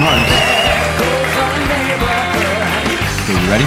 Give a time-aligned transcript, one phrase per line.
[0.00, 0.58] homes.
[3.24, 3.64] Okay, you ready?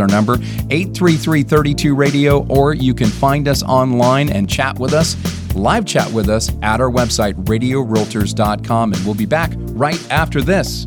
[0.00, 0.34] our number.
[0.70, 5.16] 833 32 Radio, or you can find us online and chat with us.
[5.54, 8.92] Live chat with us at our website, radiorealtors.com.
[8.94, 10.86] And we'll be back right after this.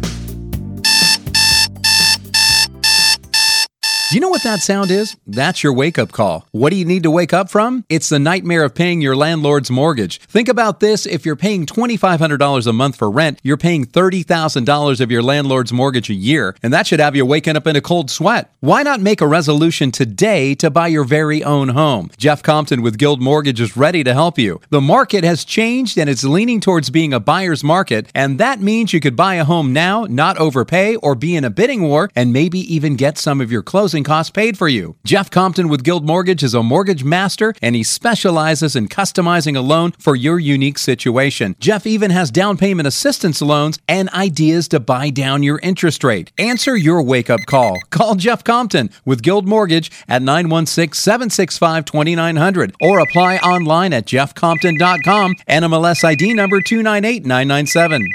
[4.07, 5.17] Do you know what that sound is?
[5.25, 6.47] That's your wake up call.
[6.51, 7.85] What do you need to wake up from?
[7.89, 10.19] It's the nightmare of paying your landlord's mortgage.
[10.21, 15.09] Think about this if you're paying $2,500 a month for rent, you're paying $30,000 of
[15.09, 18.11] your landlord's mortgage a year, and that should have you waking up in a cold
[18.11, 18.53] sweat.
[18.59, 22.11] Why not make a resolution today to buy your very own home?
[22.15, 24.61] Jeff Compton with Guild Mortgage is ready to help you.
[24.69, 28.93] The market has changed and it's leaning towards being a buyer's market, and that means
[28.93, 32.31] you could buy a home now, not overpay, or be in a bidding war, and
[32.31, 34.95] maybe even get some of your closing costs paid for you.
[35.03, 39.61] Jeff Compton with Guild Mortgage is a mortgage master and he specializes in customizing a
[39.61, 41.55] loan for your unique situation.
[41.59, 46.31] Jeff even has down payment assistance loans and ideas to buy down your interest rate.
[46.37, 47.77] Answer your wake up call.
[47.89, 55.35] Call Jeff Compton with Guild Mortgage at 916 765 2900 or apply online at jeffcompton.com.
[55.49, 58.07] NMLS ID number 298997.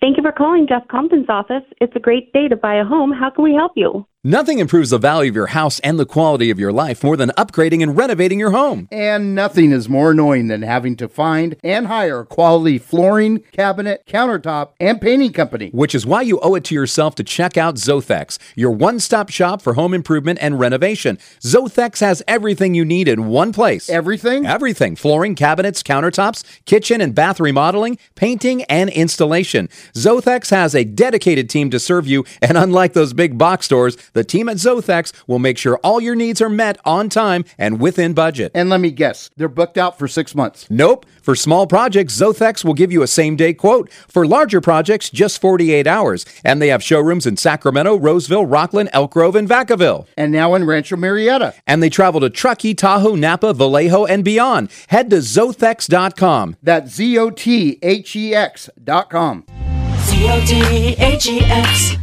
[0.00, 1.62] Thank you for calling Jeff Compton's office.
[1.80, 3.12] It's a great day to buy a home.
[3.12, 4.06] How can we help you?
[4.26, 7.28] Nothing improves the value of your house and the quality of your life more than
[7.36, 8.88] upgrading and renovating your home.
[8.90, 14.02] And nothing is more annoying than having to find and hire a quality flooring, cabinet,
[14.06, 15.68] countertop, and painting company.
[15.74, 19.28] Which is why you owe it to yourself to check out Zothex, your one stop
[19.28, 21.18] shop for home improvement and renovation.
[21.40, 23.90] Zothex has everything you need in one place.
[23.90, 24.46] Everything?
[24.46, 29.68] Everything flooring, cabinets, countertops, kitchen and bath remodeling, painting, and installation.
[29.92, 34.24] Zothex has a dedicated team to serve you, and unlike those big box stores, the
[34.24, 38.14] team at Zothex will make sure all your needs are met on time and within
[38.14, 38.52] budget.
[38.54, 40.66] And let me guess, they're booked out for six months.
[40.70, 41.04] Nope.
[41.22, 43.90] For small projects, Zothex will give you a same day quote.
[44.08, 46.24] For larger projects, just 48 hours.
[46.44, 50.06] And they have showrooms in Sacramento, Roseville, Rocklin, Elk Grove, and Vacaville.
[50.16, 51.54] And now in Rancho Murieta.
[51.66, 54.70] And they travel to Truckee, Tahoe, Napa, Vallejo, and beyond.
[54.88, 56.56] Head to Zothex.com.
[56.62, 58.70] That's Z O T H E X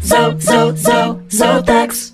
[0.03, 1.23] Zo, Zo, Zo.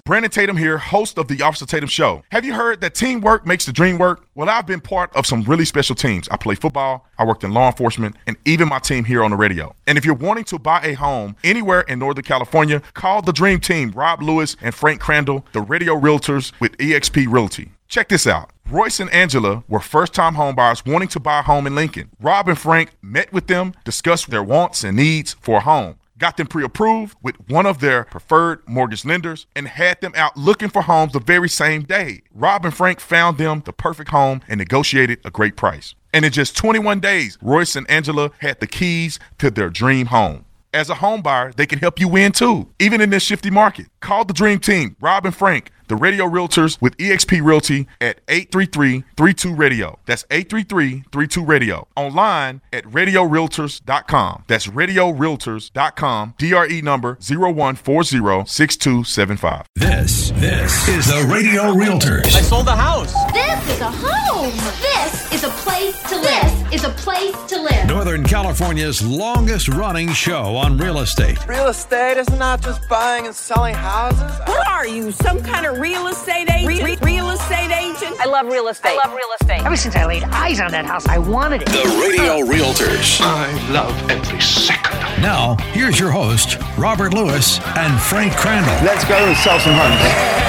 [0.06, 2.24] Brandon Tatum here, host of the Officer Tatum Show.
[2.32, 4.26] Have you heard that teamwork makes the dream work?
[4.34, 6.30] Well, I've been part of some really special teams.
[6.30, 9.38] I play football, I worked in law enforcement, and even my team here on the
[9.38, 9.76] radio.
[9.86, 13.60] And if you're wanting to buy a home anywhere in Northern California, call the Dream
[13.60, 17.72] Team, Rob Lewis and Frank Crandall, the radio realtors with eXp Realty.
[17.90, 18.52] Check this out.
[18.70, 22.10] Royce and Angela were first time homebuyers wanting to buy a home in Lincoln.
[22.20, 26.36] Rob and Frank met with them, discussed their wants and needs for a home, got
[26.36, 30.68] them pre approved with one of their preferred mortgage lenders, and had them out looking
[30.68, 32.24] for homes the very same day.
[32.34, 35.96] Rob and Frank found them the perfect home and negotiated a great price.
[36.14, 40.44] And in just 21 days, Royce and Angela had the keys to their dream home.
[40.74, 43.88] As a home buyer, they can help you win too, even in this shifty market.
[44.00, 50.00] Call the Dream Team, Rob and Frank, the radio realtors with eXp Realty at 833-32-RADIO.
[50.06, 51.88] That's 833-32-RADIO.
[51.96, 54.44] Online at radiorealtors.com.
[54.48, 56.34] That's radiorealtors.com.
[56.38, 59.66] DRE number 01406275.
[59.76, 62.36] This, this is the Radio Realtors.
[62.36, 63.14] I sold the house.
[63.34, 64.52] This is a home.
[64.82, 66.54] This is a place to live.
[66.70, 67.88] This is a place to live.
[67.88, 71.38] Northern California's longest running show on real estate.
[71.48, 73.87] Real estate is not just buying and selling houses.
[73.88, 76.68] What are you, some kind of real estate agent?
[76.68, 78.20] Re- re- real estate agent?
[78.20, 79.00] I love real estate.
[79.02, 79.66] I love real estate.
[79.66, 81.68] Ever since I laid eyes on that house, I wanted it.
[81.70, 83.22] The Radio Realtors.
[83.22, 85.00] I love every second.
[85.22, 88.76] Now, here's your host, Robert Lewis and Frank Crandall.
[88.86, 90.48] Let's go and sell some homes.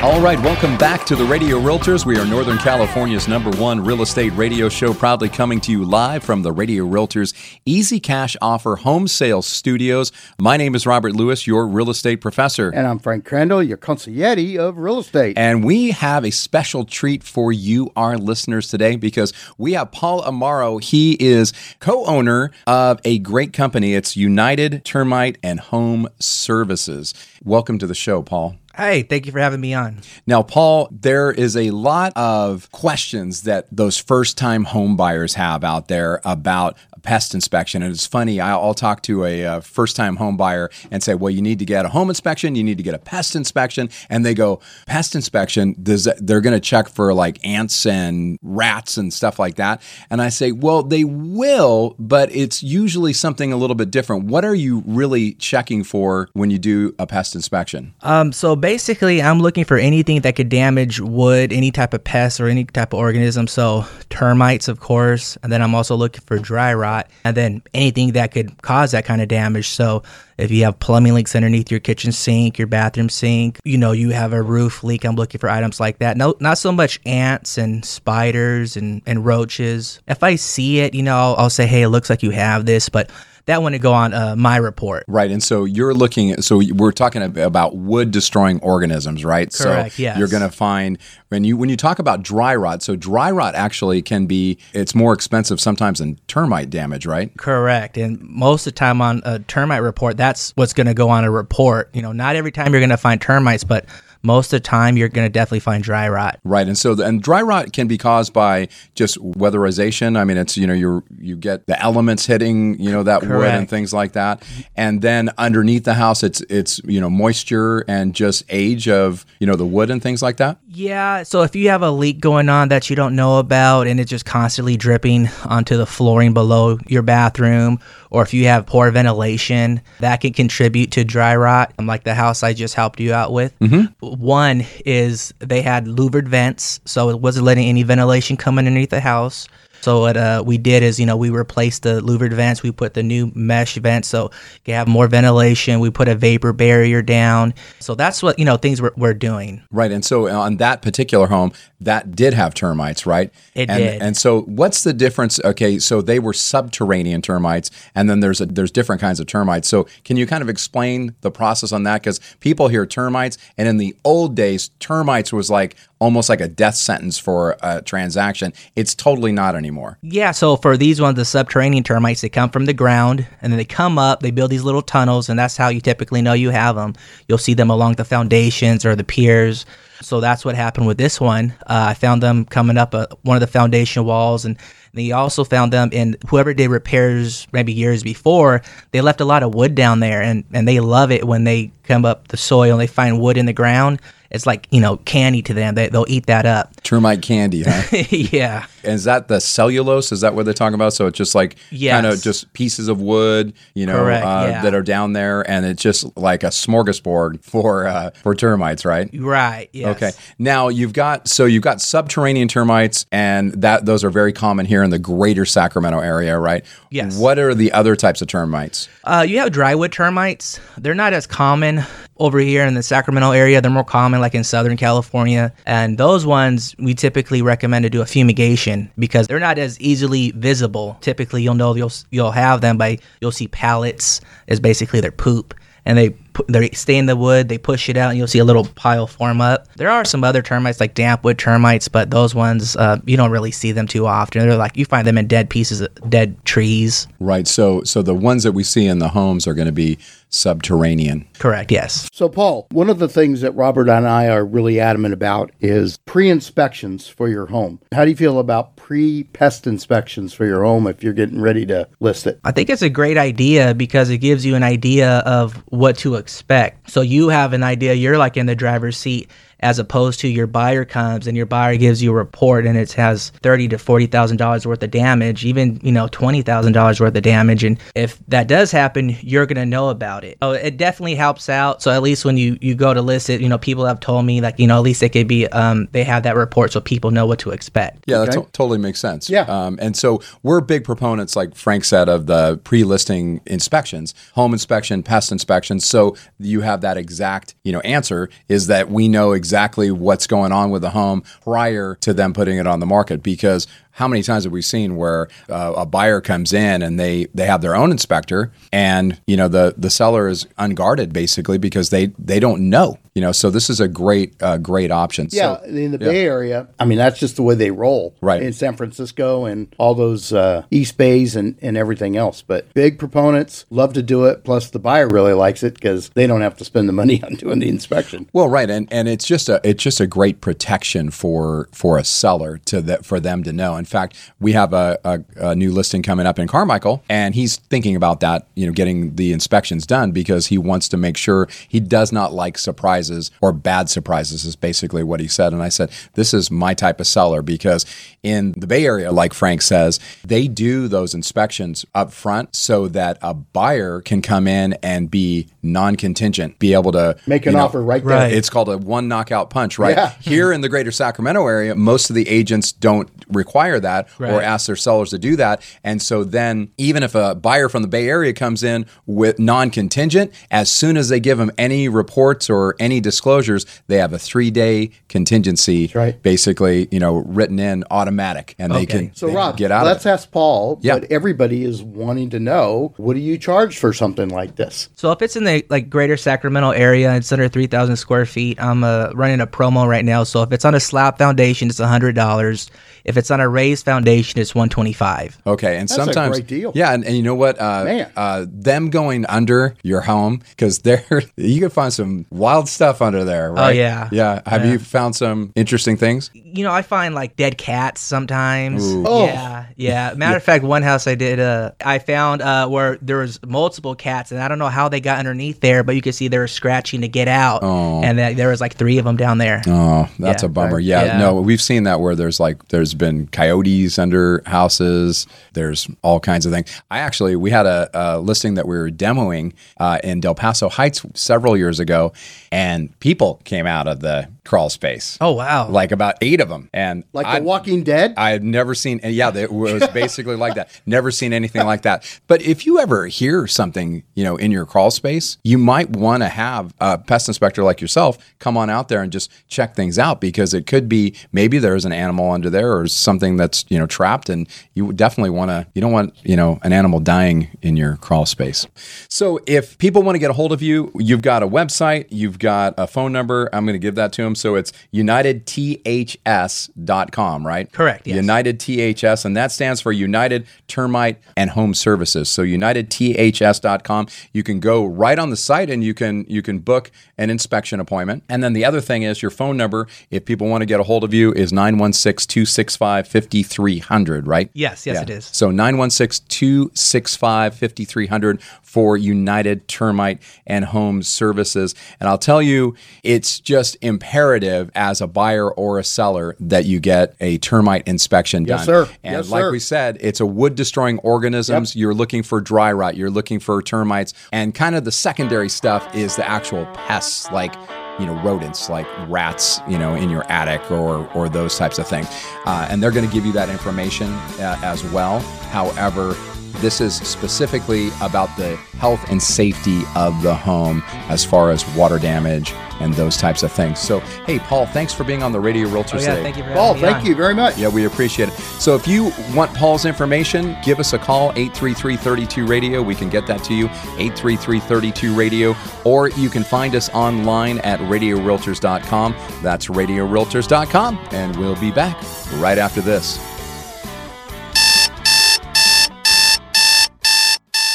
[0.00, 2.06] All right, welcome back to the Radio Realtors.
[2.06, 6.22] We are Northern California's number one real estate radio show, proudly coming to you live
[6.22, 7.34] from the Radio Realtors
[7.66, 10.12] Easy Cash Offer Home Sales Studios.
[10.38, 12.68] My name is Robert Lewis, your real estate professor.
[12.70, 15.36] And I'm Frank Crandall, your consigliere of real estate.
[15.36, 20.22] And we have a special treat for you, our listeners, today, because we have Paul
[20.22, 20.80] Amaro.
[20.80, 23.94] He is co owner of a great company.
[23.94, 27.14] It's United Termite and Home Services.
[27.42, 28.54] Welcome to the show, Paul.
[28.78, 30.02] Hey, thank you for having me on.
[30.24, 35.64] Now, Paul, there is a lot of questions that those first time home buyers have
[35.64, 37.82] out there about pest inspection.
[37.82, 41.30] And it's funny, I'll talk to a, uh, first time home buyer and say, well,
[41.30, 43.88] you need to get a home inspection, you need to get a pest inspection.
[44.10, 48.98] And they go, pest inspection, does, they're going to check for like ants and rats
[48.98, 49.80] and stuff like that.
[50.10, 54.24] And I say, well, they will, but it's usually something a little bit different.
[54.24, 57.94] What are you really checking for when you do a pest inspection?
[58.02, 62.38] Um, so basically, I'm looking for anything that could damage wood, any type of pest
[62.38, 63.46] or any type of organism.
[63.46, 65.38] So termites, of course.
[65.42, 69.04] And then I'm also looking for dry rot and then anything that could cause that
[69.04, 69.68] kind of damage.
[69.68, 70.02] So
[70.36, 74.10] if you have plumbing leaks underneath your kitchen sink, your bathroom sink, you know, you
[74.10, 76.16] have a roof leak, I'm looking for items like that.
[76.16, 80.00] No, not so much ants and spiders and, and roaches.
[80.06, 82.66] If I see it, you know, I'll, I'll say, hey, it looks like you have
[82.66, 83.10] this, but
[83.48, 85.04] that wouldn't go on uh, my report.
[85.08, 85.30] Right.
[85.30, 89.50] And so you're looking at, so we're talking about wood destroying organisms, right?
[89.50, 89.94] Correct.
[89.94, 90.18] So yes.
[90.18, 90.98] you're going to find
[91.30, 94.94] when you when you talk about dry rot, so dry rot actually can be it's
[94.94, 97.34] more expensive sometimes than termite damage, right?
[97.38, 97.96] Correct.
[97.96, 101.24] And most of the time on a termite report, that's what's going to go on
[101.24, 101.88] a report.
[101.94, 103.86] You know, not every time you're going to find termites, but
[104.28, 106.38] most of the time you're going to definitely find dry rot.
[106.44, 110.18] Right, and so the, and dry rot can be caused by just weatherization.
[110.18, 113.34] I mean, it's you know you you get the elements hitting you know that Correct.
[113.34, 114.42] wood and things like that,
[114.76, 119.46] and then underneath the house it's it's you know moisture and just age of you
[119.46, 120.58] know the wood and things like that.
[120.68, 123.98] Yeah, so if you have a leak going on that you don't know about and
[123.98, 128.90] it's just constantly dripping onto the flooring below your bathroom, or if you have poor
[128.90, 133.32] ventilation, that can contribute to dry rot, like the house I just helped you out
[133.32, 133.58] with.
[133.60, 134.06] Mm-hmm.
[134.06, 139.00] One is they had louvered vents, so it wasn't letting any ventilation come underneath the
[139.00, 139.48] house.
[139.80, 142.62] So what uh, we did is, you know, we replaced the louvered vents.
[142.62, 144.30] We put the new mesh vents, so
[144.64, 145.80] you have more ventilation.
[145.80, 147.54] We put a vapor barrier down.
[147.80, 149.62] So that's what you know things we're, we're doing.
[149.70, 153.32] Right, and so on that particular home, that did have termites, right?
[153.54, 154.02] It and, did.
[154.02, 155.38] And so, what's the difference?
[155.44, 159.68] Okay, so they were subterranean termites, and then there's a, there's different kinds of termites.
[159.68, 162.02] So, can you kind of explain the process on that?
[162.02, 166.48] Because people hear termites, and in the old days, termites was like almost like a
[166.48, 168.52] death sentence for a transaction.
[168.76, 169.98] It's totally not anymore.
[170.02, 173.58] Yeah, so for these ones, the subterranean termites, they come from the ground and then
[173.58, 176.50] they come up, they build these little tunnels, and that's how you typically know you
[176.50, 176.94] have them.
[177.26, 179.66] You'll see them along the foundations or the piers.
[180.00, 181.52] So that's what happened with this one.
[181.66, 184.56] Uh, I found them coming up uh, one of the foundation walls, and
[184.94, 188.62] they also found them in whoever did repairs maybe years before.
[188.92, 191.72] They left a lot of wood down there, and, and they love it when they
[191.82, 194.00] come up the soil and they find wood in the ground.
[194.30, 195.74] It's like you know candy to them.
[195.74, 196.80] They they'll eat that up.
[196.82, 197.82] Termite candy, huh?
[198.10, 198.66] yeah.
[198.84, 200.12] And is that the cellulose?
[200.12, 200.92] Is that what they're talking about?
[200.92, 201.94] So it's just like Yes.
[201.94, 204.62] kind of just pieces of wood, you know, Correct, uh, yeah.
[204.62, 209.08] that are down there, and it's just like a smorgasbord for uh, for termites, right?
[209.14, 209.68] Right.
[209.72, 209.96] Yes.
[209.96, 210.10] Okay.
[210.38, 214.82] Now you've got so you've got subterranean termites, and that those are very common here
[214.82, 216.64] in the greater Sacramento area, right?
[216.90, 217.18] Yes.
[217.18, 218.88] What are the other types of termites?
[219.04, 220.60] Uh, you have drywood termites.
[220.76, 221.82] They're not as common
[222.18, 223.60] over here in the Sacramento area.
[223.60, 225.52] They're more common like in Southern California.
[225.66, 230.32] And those ones we typically recommend to do a fumigation because they're not as easily
[230.32, 230.96] visible.
[231.00, 235.54] Typically, you'll know you'll you'll have them by you'll see pallets is basically their poop.
[235.84, 236.10] And they
[236.48, 239.06] they stay in the wood, they push it out, and you'll see a little pile
[239.06, 239.72] form up.
[239.74, 243.50] There are some other termites like dampwood termites, but those ones uh, you don't really
[243.50, 244.48] see them too often.
[244.48, 247.06] They're like you find them in dead pieces, of dead trees.
[247.20, 247.46] Right.
[247.46, 249.98] So so the ones that we see in the homes are going to be
[250.30, 251.26] subterranean.
[251.38, 251.70] Correct.
[251.70, 252.08] Yes.
[252.12, 255.98] So, Paul, one of the things that Robert and I are really adamant about is
[256.06, 257.80] pre inspections for your home.
[257.92, 261.64] How do you feel about pre pest inspections for your home if you're getting ready
[261.66, 262.40] to list it?
[262.44, 266.16] I think it's a great idea because it gives you an idea of what to
[266.28, 266.90] expect.
[266.90, 269.30] So you have an idea, you're like in the driver's seat
[269.60, 272.92] as opposed to your buyer comes and your buyer gives you a report and it
[272.92, 277.00] has thirty to forty thousand dollars worth of damage, even you know twenty thousand dollars
[277.00, 277.64] worth of damage.
[277.64, 280.38] And if that does happen, you're gonna know about it.
[280.42, 281.82] Oh, it definitely helps out.
[281.82, 284.24] So at least when you you go to list it, you know people have told
[284.24, 286.80] me like you know at least it could be um they have that report so
[286.80, 288.04] people know what to expect.
[288.06, 289.28] Yeah, that to- totally makes sense.
[289.28, 289.42] Yeah.
[289.42, 295.02] Um, and so we're big proponents, like Frank said, of the pre-listing inspections, home inspection,
[295.02, 295.80] pest inspection.
[295.80, 300.26] So you have that exact, you know, answer is that we know exactly exactly what's
[300.26, 303.66] going on with the home prior to them putting it on the market because
[303.98, 307.46] how many times have we seen where uh, a buyer comes in and they they
[307.46, 312.06] have their own inspector and you know the the seller is unguarded basically because they
[312.18, 315.64] they don't know you know so this is a great uh, great option Yeah, so,
[315.64, 316.10] in the yeah.
[316.10, 318.42] Bay Area, I mean that's just the way they roll, Right.
[318.42, 322.42] In San Francisco and all those uh, East Bays and, and everything else.
[322.42, 324.44] But big proponents love to do it.
[324.44, 327.34] Plus, the buyer really likes it because they don't have to spend the money on
[327.34, 328.28] doing the inspection.
[328.32, 332.04] Well, right, and and it's just a it's just a great protection for for a
[332.04, 333.76] seller to that for them to know.
[333.76, 337.56] In fact, we have a, a, a new listing coming up in Carmichael, and he's
[337.56, 341.48] thinking about that, you know, getting the inspections done because he wants to make sure
[341.68, 344.44] he does not like surprises or bad surprises.
[344.44, 347.84] Is basically what he said, and I said this is my type of seller because
[348.22, 353.18] in the Bay Area, like Frank says, they do those inspections up front so that
[353.22, 357.64] a buyer can come in and be non-contingent, be able to Make an you know,
[357.64, 358.16] offer right there.
[358.16, 358.32] Right.
[358.32, 359.96] it's called a one knockout punch, right?
[359.96, 360.12] Yeah.
[360.20, 364.66] Here in the greater Sacramento area, most of the agents don't require that or ask
[364.66, 365.62] their sellers to do that.
[365.82, 369.70] And so then, even if a buyer from the Bay Area comes in with non
[369.70, 374.18] contingent, as soon as they give them any reports or any disclosures, they have a
[374.18, 376.22] three day contingency, right.
[376.22, 379.88] basically, you know, written in automatic and they can So, they can Rob, get out
[379.88, 380.78] let's ask Paul.
[380.82, 380.98] Yeah.
[380.98, 384.88] But everybody is wanting to know what do you charge for something like this?
[384.94, 388.60] So if it's in the like greater Sacramento area, it's under 3,000 square feet.
[388.60, 390.24] I'm uh, running a promo right now.
[390.24, 392.70] So if it's on a slab foundation, it's $100.
[393.08, 395.38] If it's on a raised foundation, it's 125.
[395.46, 396.72] Okay, and That's a sometimes great deal.
[396.74, 397.58] Yeah, and, and you know what?
[397.60, 398.12] Uh, Man.
[398.16, 401.04] uh, them going under your home because there
[401.36, 403.50] you can find some wild stuff under there.
[403.52, 403.66] Right?
[403.66, 404.08] Oh, yeah.
[404.12, 404.42] yeah.
[404.46, 404.72] Have Yeah.
[404.72, 406.30] you found some interesting things?
[406.34, 408.84] You know, I find like dead cats sometimes.
[408.86, 409.04] Ooh.
[409.06, 409.24] Oh.
[409.26, 410.12] Yeah, yeah.
[410.16, 413.94] Matter of fact, one house I did, uh, I found uh, where there was multiple
[413.94, 416.36] cats, and I don't know how they got underneath there, but you could see they
[416.38, 418.02] were scratching to get out, Oh.
[418.02, 419.62] and that there was like three of them down there.
[419.66, 420.46] Oh, that's Yeah.
[420.46, 420.78] a bummer.
[420.78, 421.18] Yeah, Yeah.
[421.18, 425.26] no, we've seen that where there's like there's been coyotes under houses.
[425.54, 426.68] There's all kinds of things.
[426.90, 430.68] I actually we had a, a listing that we were demoing uh, in Del Paso
[430.68, 432.12] Heights several years ago,
[432.50, 435.18] and people came out of the crawl space.
[435.20, 435.68] Oh wow!
[435.68, 438.14] Like about eight of them, and Like I- The Walking Dead?
[438.16, 440.70] I had never seen, yeah, it was basically like that.
[440.86, 442.02] Never seen anything like that.
[442.26, 446.22] But if you ever hear something, you know, in your crawl space, you might want
[446.22, 449.98] to have a pest inspector like yourself come on out there and just check things
[449.98, 453.78] out because it could be maybe there's an animal under there or something that's you
[453.78, 455.66] know trapped, and you definitely want to.
[455.74, 458.66] You don't want you know an animal dying in your crawl space.
[459.10, 462.38] So if people want to get a hold of you, you've got a website, you've
[462.38, 463.50] got a phone number.
[463.52, 464.34] I'm going to give that to them.
[464.38, 467.72] So it's unitedths.com, right?
[467.72, 468.16] Correct, yes.
[468.16, 472.28] United THS, and that stands for United Termite and Home Services.
[472.28, 474.08] So unitedths.com.
[474.32, 477.80] You can go right on the site and you can you can book an inspection
[477.80, 478.22] appointment.
[478.28, 480.84] And then the other thing is your phone number, if people want to get a
[480.84, 484.48] hold of you, is 916-265-5300, right?
[484.52, 485.24] Yes, yes, it is.
[485.24, 491.74] So 916-265-5300 for United Termite and Home Services.
[491.98, 496.80] And I'll tell you, it's just imperative as a buyer or a seller that you
[496.80, 498.86] get a termite inspection Yes, done.
[498.86, 498.92] sir.
[499.02, 499.50] And Yes, like sir.
[499.52, 501.74] we said, it's a wood destroying organisms.
[501.76, 505.94] You're looking for dry rot, you're looking for termites, and kind of the secondary stuff
[505.94, 507.54] is the actual pests like
[507.98, 511.88] you know rodents like rats you know in your attic or or those types of
[511.88, 512.06] things
[512.46, 515.18] uh, and they're going to give you that information uh, as well
[515.50, 516.14] however
[516.60, 521.98] this is specifically about the health and safety of the home as far as water
[521.98, 523.78] damage and those types of things.
[523.80, 526.22] So, hey, Paul, thanks for being on the Radio Realtors Oh, yeah, today.
[526.22, 527.06] thank you for Paul, me thank on.
[527.06, 527.58] you very much.
[527.58, 528.34] Yeah, we appreciate it.
[528.34, 532.82] So if you want Paul's information, give us a call, 833-32-RADIO.
[532.82, 535.56] We can get that to you, 833-32-RADIO.
[535.84, 539.14] Or you can find us online at radiorealtors.com.
[539.42, 540.98] That's radiorealtors.com.
[541.12, 541.96] And we'll be back
[542.34, 543.18] right after this.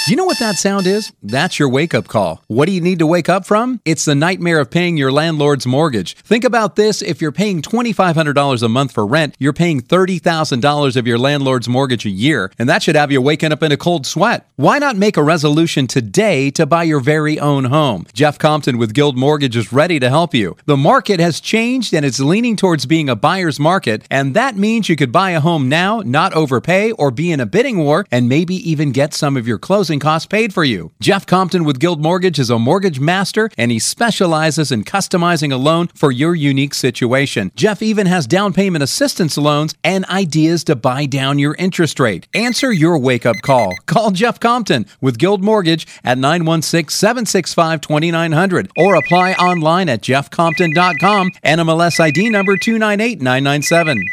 [0.07, 1.13] You know what that sound is?
[1.23, 2.43] That's your wake up call.
[2.47, 3.79] What do you need to wake up from?
[3.85, 6.17] It's the nightmare of paying your landlord's mortgage.
[6.17, 11.07] Think about this if you're paying $2,500 a month for rent, you're paying $30,000 of
[11.07, 14.05] your landlord's mortgage a year, and that should have you waking up in a cold
[14.05, 14.45] sweat.
[14.57, 18.05] Why not make a resolution today to buy your very own home?
[18.13, 20.57] Jeff Compton with Guild Mortgage is ready to help you.
[20.65, 24.89] The market has changed and it's leaning towards being a buyer's market, and that means
[24.89, 28.27] you could buy a home now, not overpay, or be in a bidding war, and
[28.27, 30.91] maybe even get some of your closing closing costs paid for you.
[30.99, 35.57] Jeff Compton with Guild Mortgage is a mortgage master and he specializes in customizing a
[35.57, 37.51] loan for your unique situation.
[37.55, 42.27] Jeff even has down payment assistance loans and ideas to buy down your interest rate.
[42.33, 43.75] Answer your wake up call.
[43.85, 51.29] Call Jeff Compton with Guild Mortgage at 916 765 2900 or apply online at jeffcompton.com
[51.43, 54.03] NMLS ID number 298997.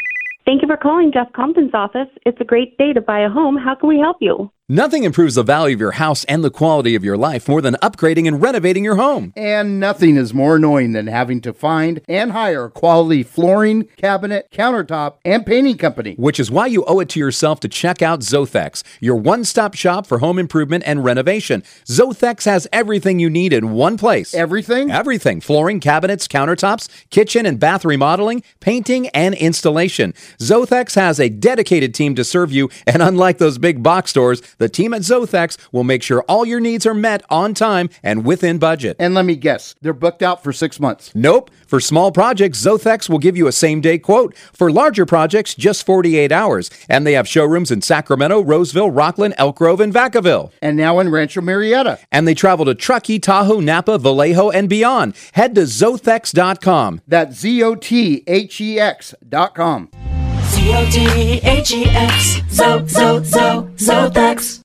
[0.45, 2.09] Thank you for calling Jeff Compton's office.
[2.25, 3.57] It's a great day to buy a home.
[3.57, 4.51] How can we help you?
[4.71, 7.73] Nothing improves the value of your house and the quality of your life more than
[7.83, 9.33] upgrading and renovating your home.
[9.35, 14.47] And nothing is more annoying than having to find and hire a quality flooring, cabinet,
[14.49, 16.15] countertop, and painting company.
[16.15, 19.73] Which is why you owe it to yourself to check out Zothex, your one stop
[19.73, 21.63] shop for home improvement and renovation.
[21.85, 24.33] Zothex has everything you need in one place.
[24.33, 24.89] Everything?
[24.89, 30.13] Everything flooring, cabinets, countertops, kitchen and bath remodeling, painting, and installation.
[30.39, 34.69] Zothex has a dedicated team to serve you, and unlike those big box stores, the
[34.69, 38.59] team at Zothex will make sure all your needs are met on time and within
[38.59, 38.95] budget.
[38.99, 41.11] And let me guess, they're booked out for six months.
[41.15, 41.49] Nope.
[41.65, 44.35] For small projects, Zothex will give you a same day quote.
[44.53, 46.69] For larger projects, just 48 hours.
[46.89, 50.51] And they have showrooms in Sacramento, Roseville, Rocklin, Elk Grove, and Vacaville.
[50.61, 51.99] And now in Rancho Murieta.
[52.11, 55.15] And they travel to Truckee, Tahoe, Napa, Vallejo, and beyond.
[55.33, 57.01] Head to Zothex.com.
[57.07, 59.89] That's Z O T H E X.com.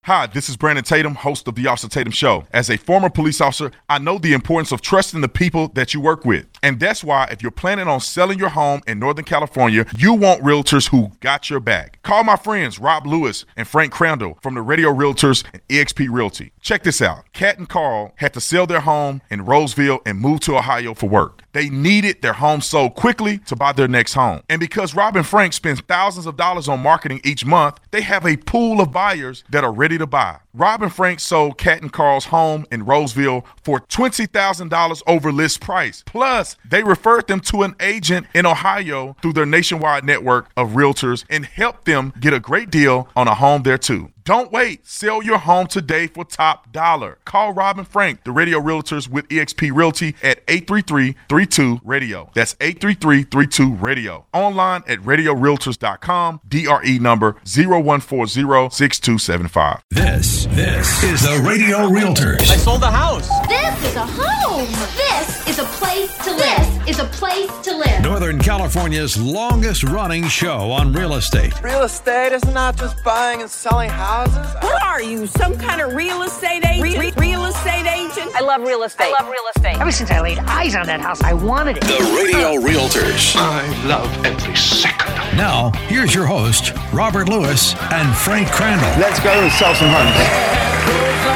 [0.05, 2.45] Hi, this is Brandon Tatum, host of The Officer Tatum Show.
[2.53, 6.01] As a former police officer, I know the importance of trusting the people that you
[6.01, 6.47] work with.
[6.67, 10.43] And that's why if you're planning on selling your home in Northern California, you want
[10.43, 12.03] realtors who got your back.
[12.03, 16.51] Call my friends Rob Lewis and Frank Crandall from the Radio Realtors and EXP Realty.
[16.61, 17.33] Check this out.
[17.33, 21.09] Cat and Carl had to sell their home in Roseville and move to Ohio for
[21.09, 21.45] work.
[21.53, 24.43] They needed their home sold quickly to buy their next home.
[24.49, 28.27] And because Rob and Frank spend thousands of dollars on marketing each month, they have
[28.27, 30.39] a pool of buyers that are ready to buy.
[30.53, 36.03] Rob and Frank sold Cat and Carl's home in Roseville for $20,000 over list price.
[36.07, 41.25] Plus, they referred them to an agent in Ohio through their nationwide network of realtors
[41.31, 44.11] and helped them get a great deal on a home there too.
[44.27, 44.85] Don't wait.
[44.85, 47.19] Sell your home today for top dollar.
[47.25, 52.31] Call Robin Frank, the radio realtors with eXp Realty at 833-32-RADIO.
[52.35, 54.27] That's 833-32-RADIO.
[54.33, 56.41] Online at radiorealtors.com.
[56.49, 59.81] DRE number 0140-6275.
[59.91, 62.51] This, this is the Radio Realtors.
[62.51, 63.29] I sold the house.
[63.47, 64.67] This is a home.
[64.97, 66.85] This is a place to live.
[66.85, 68.03] This is a place to live.
[68.03, 71.63] Northern California's longest running show on real estate.
[71.63, 74.16] Real estate is not just buying and selling houses.
[74.17, 76.83] What are you, some kind of real estate agent?
[76.83, 78.35] Re- re- real estate agent?
[78.35, 79.13] I love real estate.
[79.15, 79.79] I love real estate.
[79.79, 81.83] Ever since I laid eyes on that house, I wanted it.
[81.83, 83.37] The Radio Realtors.
[83.37, 85.13] I love every second.
[85.37, 88.89] Now, here's your host, Robert Lewis and Frank Crandall.
[88.99, 91.27] Let's go and sell some homes.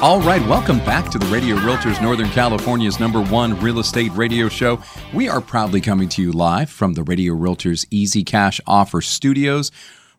[0.00, 4.48] All right, welcome back to the Radio Realtors Northern California's number one real estate radio
[4.48, 4.80] show.
[5.12, 9.72] We are proudly coming to you live from the Radio Realtors Easy Cash Offer Studios.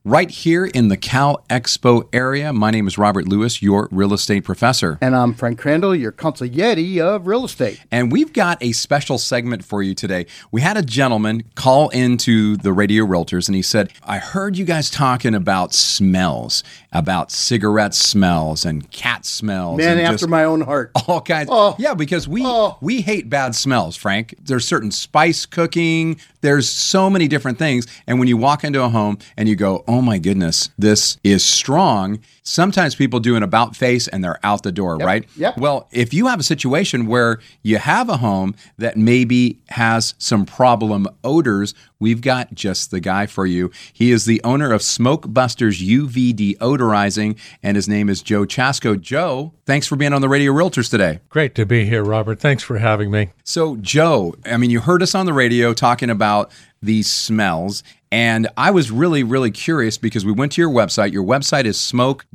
[0.05, 2.53] Right here in the Cal Expo area.
[2.53, 4.97] My name is Robert Lewis, your real estate professor.
[5.01, 7.81] And I'm Frank Crandall, your consigliere of real estate.
[7.91, 10.25] And we've got a special segment for you today.
[10.51, 14.63] We had a gentleman call into the Radio Realtors and he said, I heard you
[14.63, 19.79] guys talking about smells, about cigarette smells and cat smells.
[19.79, 20.91] Man and after my own heart.
[21.09, 21.49] all kinds.
[21.51, 21.75] Oh.
[21.77, 22.77] Yeah, because we Oh.
[22.79, 24.33] we hate bad smells, Frank.
[24.41, 26.19] There's certain spice cooking.
[26.41, 27.85] There's so many different things.
[28.07, 31.43] And when you walk into a home and you go, "Oh my goodness, this is
[31.43, 35.25] strong," sometimes people do an about face and they're out the door, right?
[35.35, 35.57] yep.
[35.57, 40.45] Well, if you have a situation where you have a home that maybe has some
[40.45, 43.71] problem odors, we've got just the guy for you.
[43.91, 48.99] He is the owner of Smoke Busters UV Deodorizing, and his name is Joe Chasko.
[48.99, 51.19] Joe, thanks for being on the Radio Realtors today.
[51.29, 52.39] Great to be here, Robert.
[52.39, 53.29] Thanks for having me.
[53.43, 58.47] So, Joe, I mean, you heard us on the radio talking about these smells, and
[58.57, 61.11] I was really, really curious because we went to your website.
[61.11, 62.25] Your website is smoke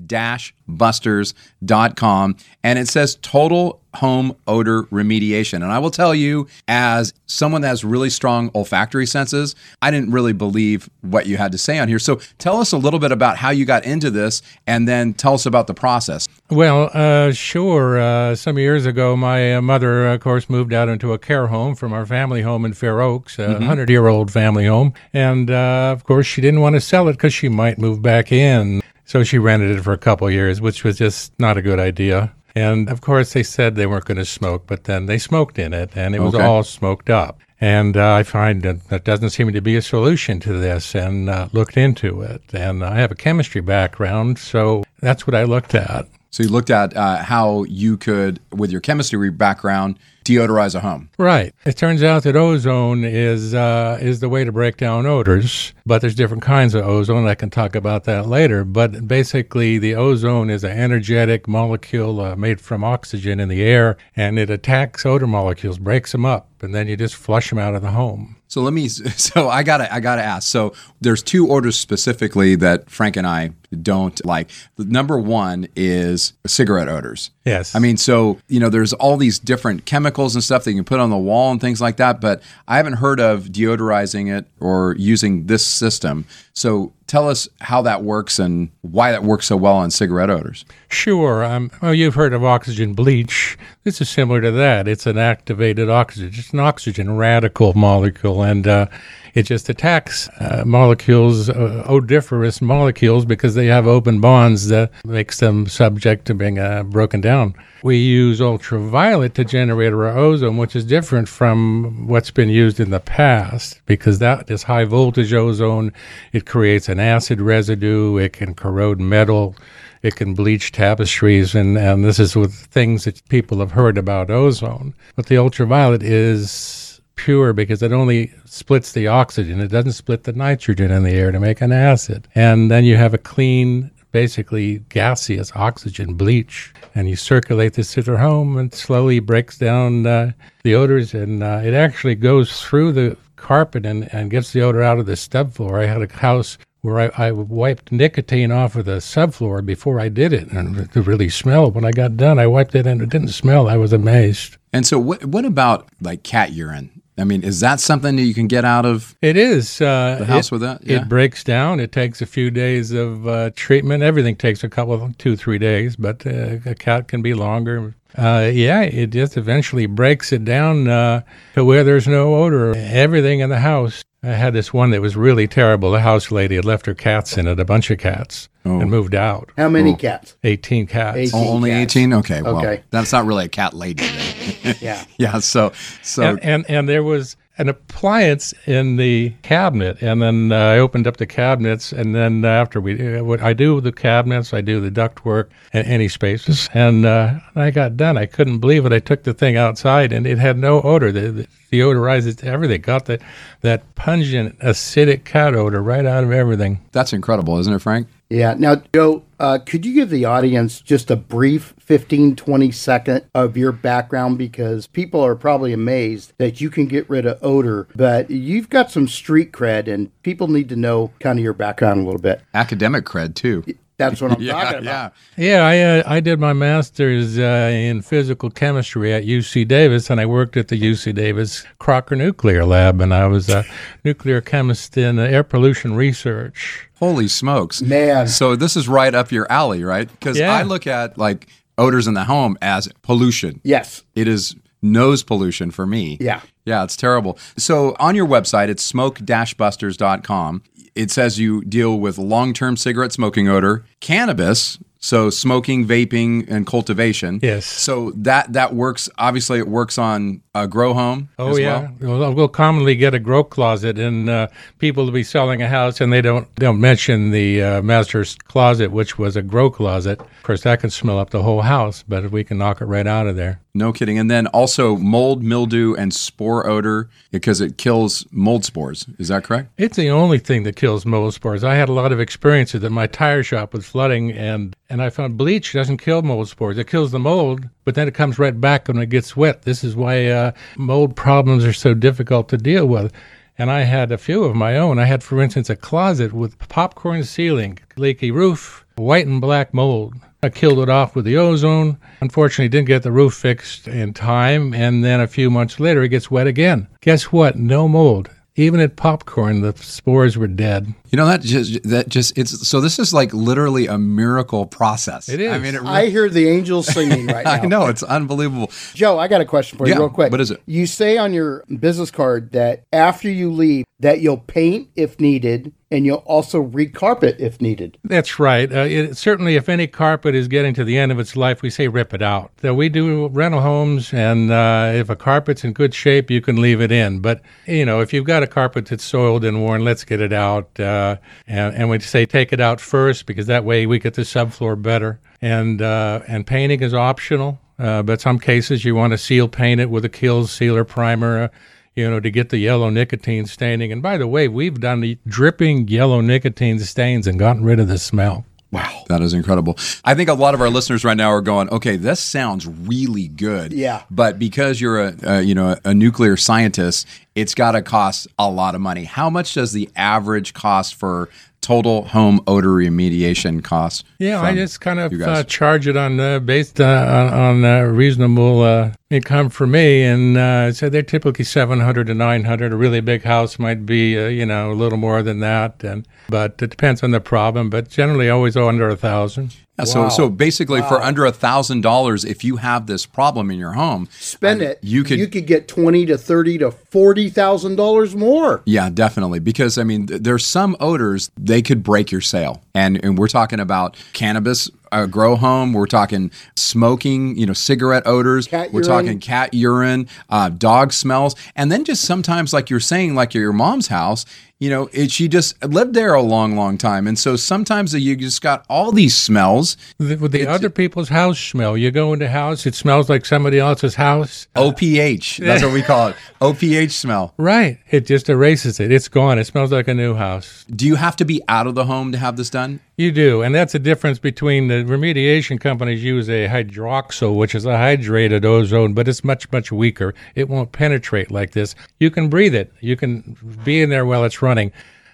[0.68, 5.54] busters.com, and it says total home odor remediation.
[5.54, 10.11] And I will tell you, as someone that has really strong olfactory senses, I didn't
[10.11, 11.98] really believe what you had to say on here.
[11.98, 15.35] So, tell us a little bit about how you got into this, and then tell
[15.35, 16.26] us about the process.
[16.50, 17.98] Well, uh, sure.
[17.98, 21.74] Uh, some years ago, my uh, mother, of course, moved out into a care home
[21.74, 23.61] from our family home in Fair Oaks, a Mhm.
[23.61, 24.92] 100 year old family home.
[25.12, 28.30] And uh, of course, she didn't want to sell it because she might move back
[28.33, 28.83] in.
[29.07, 32.33] So she rented it for a couple years, which was just not a good idea.
[32.55, 35.73] And of course, they said they weren't going to smoke, but then they smoked in
[35.75, 36.45] it, and it was Okay.
[36.45, 37.40] all smoked up.
[37.61, 41.31] And uh, I find that that doesn't seem to be a solution to this and
[41.31, 42.43] uh, looked into it.
[42.53, 46.07] And I have a chemistry background, so that's what I looked at.
[46.31, 51.10] So you looked at uh, how you could, with your chemistry background, deodorize a home.
[51.18, 51.54] Right.
[51.64, 56.00] It turns out that ozone is uh, is the way to break down odors, but
[56.00, 57.26] there's different kinds of ozone.
[57.26, 58.64] I can talk about that later.
[58.64, 63.96] But basically, the ozone is an energetic molecule uh, made from oxygen in the air,
[64.16, 67.74] and it attacks odor molecules, breaks them up, and then you just flush them out
[67.74, 68.37] of the home.
[68.55, 68.88] So let me.
[69.17, 69.93] So I gotta.
[69.93, 70.49] I gotta ask.
[70.49, 73.51] So there's two orders specifically that Frank and I
[73.83, 74.51] don't like.
[74.79, 77.31] Number one is cigarette odors.
[77.45, 77.75] Yes.
[77.75, 80.85] I mean, so you know, there's all these different chemicals and stuff that you can
[80.85, 82.21] put on the wall and things like that.
[82.21, 86.25] But I haven't heard of deodorizing it or using this system.
[86.53, 90.64] So tell us how that works and why that works so well on cigarette odors.
[90.88, 91.44] Sure.
[91.44, 93.57] Um, well, you've heard of oxygen bleach.
[93.85, 94.88] This is similar to that.
[94.88, 96.33] It's an activated oxygen.
[96.37, 98.87] It's an oxygen radical molecule, and uh,
[99.35, 105.40] it just attacks uh, molecules, uh, odoriferous molecules, because they have open bonds that makes
[105.40, 107.55] them subject to being uh, broken down.
[107.83, 112.90] We use ultraviolet to generate our ozone, which is different from what's been used in
[112.90, 115.92] the past, because that is high voltage ozone.
[116.33, 118.16] It creates an acid residue.
[118.16, 119.57] It can corrode metal.
[120.03, 124.31] It can bleach tapestries, and, and this is with things that people have heard about
[124.31, 124.94] ozone.
[125.16, 126.84] But the ultraviolet is
[127.16, 129.61] pure because it only splits the oxygen.
[129.61, 132.29] It doesn't split the nitrogen in the air to make an acid.
[132.35, 136.72] And then you have a clean, basically gaseous oxygen bleach.
[136.94, 141.14] And you circulate this to their home and slowly breaks down uh, the odors.
[141.14, 145.07] And uh, it actually goes through the carpet and, and gets the odor out of
[145.07, 145.83] the subfloor.
[145.83, 150.11] I had a house where I, I wiped nicotine off of the subfloor before I
[150.11, 151.74] did it, and it really smelled.
[151.74, 153.70] When I got done, I wiped it and it didn't smell.
[153.70, 154.59] I was amazed.
[154.70, 157.00] And so, what what about like cat urine?
[157.16, 159.14] I mean, is that something that you can get out of?
[159.22, 160.81] It is uh, the house it, with that.
[160.83, 161.79] It breaks down.
[161.79, 164.03] It takes a few days of uh, treatment.
[164.03, 167.94] Everything takes a couple, of two, three days, but uh, a cat can be longer.
[168.16, 171.22] Uh, yeah, it just eventually breaks it down uh,
[171.55, 172.74] to where there's no odor.
[172.77, 174.05] Everything in the house.
[174.22, 175.90] I had this one that was really terrible.
[175.92, 178.81] The house lady had left her cats in it, a bunch of cats, Oh.
[178.81, 179.50] and moved out.
[179.59, 180.37] How many cats?
[180.42, 181.18] 18 cats.
[181.18, 181.96] 18 Oh, only cats.
[181.96, 182.12] 18?
[182.14, 182.40] Okay.
[182.42, 182.83] Well, Okay.
[182.90, 184.05] that's not really a cat lady.
[184.05, 184.77] Then.
[184.81, 185.05] Yeah.
[185.18, 185.38] yeah.
[185.40, 185.72] So,
[186.03, 190.79] so and, and and there was an appliance in the cabinet, and then uh, I
[190.79, 194.61] opened up the cabinets, and then after we, uh, what I do the cabinets, I
[194.61, 198.16] do the ductwork and any spaces, and uh, I got done.
[198.18, 198.92] I couldn't believe it.
[198.92, 201.12] I took the thing outside, and it had no odor.
[201.12, 202.81] The, the deodorizes everything.
[202.81, 203.20] Got that
[203.61, 206.81] that pungent acidic cat odor right out of everything.
[206.92, 208.09] that's incredible, isn't it, Frank?
[208.30, 208.54] Yeah.
[208.58, 213.56] Now, Joe, uh, could you give the audience just a brief 15, 20 second of
[213.56, 214.38] your background?
[214.38, 218.90] Because people are probably amazed that you can get rid of odor, but you've got
[218.90, 222.40] some street cred and people need to know kind of your background a little bit.
[222.54, 223.62] Academic cred too.
[223.96, 225.12] That's what I'm yeah, talking about.
[225.37, 225.54] yeah.
[225.57, 230.20] Yeah, I uh, I did my master's uh, in physical chemistry at UC Davis, and
[230.20, 233.64] I worked at the UC Davis Crocker Nuclear Lab, and I was a
[234.04, 236.88] nuclear chemist in uh, air pollution research.
[236.98, 238.26] Holy smokes, Man.
[238.28, 240.09] So this is right up your alley, right?
[240.11, 240.52] Because Yeah.
[240.52, 243.61] I look at like odors in the home as pollution.
[243.62, 244.02] Yes.
[244.14, 246.16] It is nose pollution for me.
[246.20, 246.40] Yeah.
[246.64, 247.38] Yeah, it's terrible.
[247.57, 250.62] So on your website, it's smoke-busters.com.
[250.94, 257.38] It says you deal with long-term cigarette smoking odor, cannabis, so smoking, vaping, and cultivation.
[257.43, 257.67] Yes.
[257.67, 259.11] So that that works.
[259.19, 261.29] Obviously, it works on a grow home.
[261.38, 262.19] Oh yeah, well.
[262.19, 266.01] well, we'll commonly get a grow closet, and uh, people will be selling a house,
[266.01, 270.21] and they don't don't mention the uh, master's closet, which was a grow closet.
[270.21, 273.07] Of course, that can smell up the whole house, but we can knock it right
[273.07, 273.61] out of there.
[273.77, 274.19] No kidding.
[274.21, 279.05] And then also mold, mildew, and spore odor because it kills mold spores.
[279.19, 279.73] Is that correct?
[279.77, 281.64] It's the only thing that kills mold spores.
[281.64, 285.11] I had a lot of experiences that my tire shop was flooding, and and I
[285.11, 286.78] found bleach doesn't kill mold spores.
[286.78, 289.62] It kills the mold, but then it comes right back when it gets wet.
[289.62, 293.12] This is why uh, mold problems are so difficult to deal with.
[293.59, 295.00] And I had a few of my own.
[295.00, 300.14] I had, for instance, a closet with popcorn ceiling, leaky roof, white and black mold.
[300.44, 301.98] I killed it off with the ozone.
[302.20, 306.11] Unfortunately, didn't get the roof fixed in time, and then a few months later, it
[306.11, 306.87] gets wet again.
[307.00, 307.57] Guess what?
[307.57, 308.30] No mold.
[308.57, 310.95] Even at popcorn, the spores were dead.
[311.11, 315.29] You know that just that just it's so this is like literally a miracle process.
[315.29, 315.51] It is.
[315.53, 317.51] I mean, it I hear the angels singing right now.
[317.53, 318.71] I know it's unbelievable.
[318.95, 320.31] Joe, I got a question for you Yeah, real quick.
[320.31, 320.62] what is it?
[320.67, 325.73] You say on your business card that after you leave that you'll paint if needed
[325.94, 327.96] and you'll also recarpet if needed.
[328.04, 328.70] That's right.
[328.70, 331.70] Uh, it, certainly, if any carpet is getting to the end of its life, we
[331.70, 332.50] say rip it out.
[332.61, 336.61] So we do rental homes, and uh, if a carpet's in good shape, you can
[336.61, 337.20] leave it in.
[337.20, 340.33] But you know, if you've got a carpet that's soiled and worn, let's get it
[340.33, 340.78] out.
[340.78, 344.22] Uh, and, and we say take it out first because that way we get the
[344.22, 345.20] subfloor better.
[345.40, 347.61] And uh, and painting is optional.
[347.78, 351.50] Uh, but some cases you want to seal paint it with a Kilz sealer primer,
[351.97, 353.92] you know, to get the yellow nicotine staining.
[353.92, 357.88] And by the way, we've done the dripping yellow nicotine stains and gotten rid of
[357.88, 358.45] the smell.
[358.75, 359.05] Wow.
[359.09, 359.79] That is incredible.
[360.05, 363.29] I think a lot of our listeners right now are going, okay, this sounds really
[363.29, 363.73] good.
[363.73, 364.03] Yeah.
[364.11, 368.51] But because you're a, a you know a nuclear scientist, it's got to cost a
[368.51, 369.05] lot of money.
[369.05, 371.29] How much does the average cost for
[371.61, 374.05] total home odor remediation cost?
[374.19, 377.83] Yeah, I just kind of uh, charge it on uh, based uh, on, on uh,
[377.83, 382.73] reasonable uh, income for me, and uh, so they're typically seven hundred to nine hundred.
[382.73, 386.06] A really big house might be uh, you know a little more than that, and
[386.29, 387.71] but it depends on the problem.
[387.71, 389.56] But generally, always under a thousand.
[389.79, 393.58] Yeah, so so basically, for under a thousand dollars, if you have this problem in
[393.58, 394.79] your home, Spend it.
[394.83, 398.62] you could you could get twenty to thirty to forty thousand dollars more.
[398.67, 399.40] Yeah, definitely.
[399.40, 403.27] Because I mean, th- there's some odors they could break your sale, and and we're
[403.27, 404.71] talking about cannabis.
[404.95, 405.73] Uh, grow home.
[405.73, 408.47] We're talking smoking, you know, cigarette odors.
[408.47, 409.05] Cat we're urine.
[409.05, 413.53] talking cat urine, uh, dog smells, and then just sometimes, like you're saying, like your
[413.53, 414.25] mom's house.
[414.61, 418.15] You know, it, she just lived there a long, long time, and so sometimes you
[418.15, 419.77] just got all these smells.
[419.98, 423.59] The, with the other people's house smell, you go into house, it smells like somebody
[423.59, 424.46] else's house.
[424.57, 425.38] OPH.
[425.44, 426.17] That's what we call it.
[426.40, 427.35] OPH smell.
[427.37, 427.79] Right.
[427.90, 428.92] It just erases it.
[428.92, 429.38] It's gone.
[429.38, 430.65] It smells like a new house.
[430.71, 432.81] Do you have to be out of the home to have this done?
[432.96, 437.67] You do, and that's the difference between the remediation companies use a hydroxyl, which is
[437.67, 440.15] a hydrated ozone, but it's much much weaker.
[440.37, 441.75] It won't penetrate like this.
[441.98, 442.73] You can breathe it.
[442.81, 444.73] You can be in there while it's running.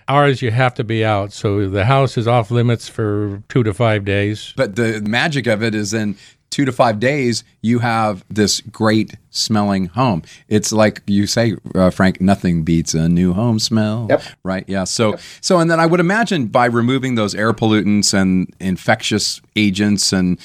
[0.08, 3.72] Ours, you have to be out, so the house is off limits for two to
[3.72, 4.52] five days.
[4.56, 6.16] But the magic of it is in
[6.50, 10.22] two to five days, you have this great smelling home.
[10.48, 14.08] It's like you say, uh, Frank, nothing beats a new home smell.
[14.10, 14.22] Yep.
[14.42, 14.64] Right.
[14.66, 14.84] Yeah.
[14.84, 20.12] So, so, and then I would imagine by removing those air pollutants and infectious agents
[20.12, 20.40] and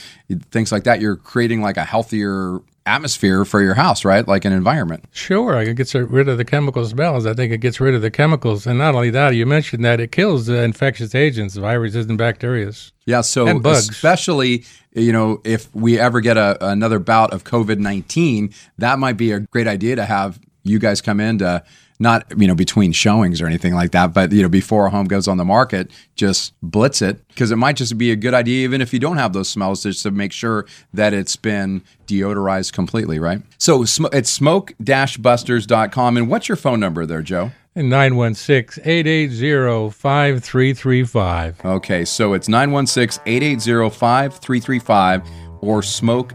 [0.52, 4.28] things like that, you're creating like a healthier atmosphere for your house, right?
[4.28, 5.06] Like an environment.
[5.12, 7.26] Sure, it gets rid of the chemical smells.
[7.26, 10.00] I think it gets rid of the chemicals, and not only that, you mentioned that
[10.00, 12.72] it kills the infectious agents, viruses and bacteria.
[13.06, 13.90] Yeah, so And bugs.
[13.90, 19.18] especially you know if we ever get a, another bout of COVID nineteen, that might
[19.18, 21.64] be a great idea to have you guys come in to
[22.00, 25.08] not you know between showings or anything like that, but you know before a home
[25.08, 28.64] goes on the market, just blitz it because it might just be a good idea
[28.64, 32.74] even if you don't have those smells just to make sure that it's been deodorized
[32.74, 33.42] completely, right?
[33.58, 37.52] So sm- it's smoke-busters.com and what's your phone number there, Joe?
[37.76, 41.66] 916 880 5335.
[41.66, 45.24] Okay, so it's 916 880 5335
[45.66, 46.34] or smoke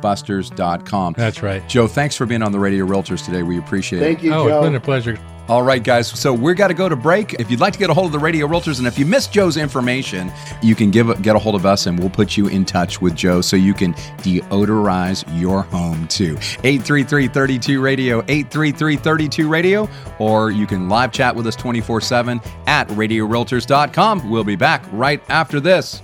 [0.00, 1.14] busters.com.
[1.16, 1.66] That's right.
[1.68, 3.42] Joe, thanks for being on the Radio Realtors today.
[3.42, 4.22] We appreciate Thank it.
[4.22, 4.58] Thank you, Oh, Joe.
[4.58, 5.18] it's been a pleasure.
[5.48, 6.08] All right, guys.
[6.08, 7.32] So we're got to go to break.
[7.40, 9.32] If you'd like to get a hold of the Radio Realtors, and if you missed
[9.32, 12.66] Joe's information, you can give get a hold of us, and we'll put you in
[12.66, 16.34] touch with Joe so you can deodorize your home too.
[16.34, 19.88] 833-32 Radio, 833-32 Radio,
[20.18, 24.28] or you can live chat with us 24/7 at RadioRealtors.com.
[24.28, 26.02] We'll be back right after this.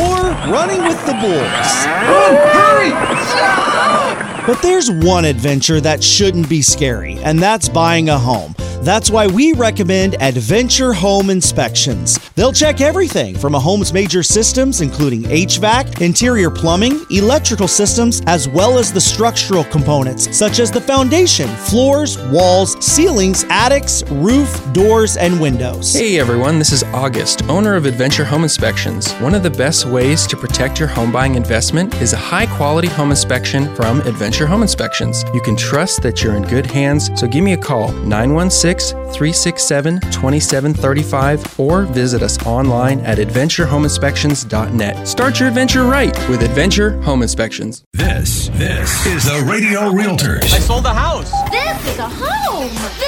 [0.00, 1.70] Or running with the bulls.
[2.08, 2.90] Run, hurry!
[3.36, 4.44] Ah!
[4.46, 8.54] But there's one adventure that shouldn't be scary, and that's buying a home.
[8.82, 12.16] That's why we recommend Adventure Home Inspections.
[12.36, 18.48] They'll check everything from a home's major systems, including HVAC, interior plumbing, electrical systems, as
[18.48, 25.16] well as the structural components, such as the foundation, floors, walls, ceilings, attics, roof, doors,
[25.16, 25.92] and windows.
[25.92, 29.12] Hey everyone, this is August, owner of Adventure Home Inspections.
[29.14, 32.88] One of the best ways to protect your home buying investment is a high quality
[32.88, 35.24] home inspection from Adventure Home Inspections.
[35.34, 40.00] You can trust that you're in good hands, so give me a call 916 367
[40.00, 45.08] 2735 or visit us online at adventurehomeinspections.net.
[45.08, 47.84] Start your adventure right with Adventure Home Inspections.
[47.94, 50.52] This, this is the Radio Realtors.
[50.52, 51.32] I sold the house.
[51.50, 52.68] This is a home.
[52.98, 53.07] This